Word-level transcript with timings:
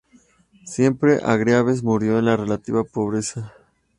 Siempre 0.65 1.19
Hargreaves 1.23 1.83
murió 1.83 2.17
en 2.17 2.25
la 2.25 2.35
relativa 2.35 2.83
pobreza. 2.83 3.53